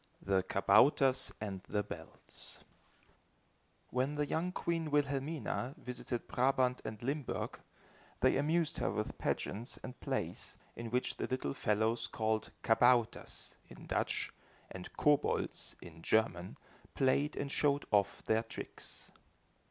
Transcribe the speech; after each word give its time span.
THE 0.19 0.41
KABOUTERS 0.41 1.31
AND 1.39 1.61
THE 1.69 1.83
BELLS 1.83 2.63
When 3.91 4.13
the 4.13 4.25
young 4.25 4.51
queen 4.51 4.89
Wilhelmina 4.89 5.75
visited 5.77 6.27
Brabant 6.27 6.81
and 6.83 7.03
Limburg, 7.03 7.59
they 8.21 8.35
amused 8.35 8.79
her 8.79 8.89
with 8.89 9.19
pageants 9.19 9.77
and 9.83 9.99
plays, 9.99 10.57
in 10.75 10.89
which 10.89 11.17
the 11.17 11.27
little 11.27 11.53
fellows 11.53 12.07
called 12.07 12.49
kabouters, 12.63 13.57
in 13.69 13.85
Dutch, 13.85 14.31
and 14.71 14.91
kobolds 14.93 15.75
in 15.83 16.01
German, 16.01 16.57
played 16.95 17.35
and 17.35 17.51
showed 17.51 17.85
off 17.91 18.23
their 18.23 18.41
tricks. 18.41 19.11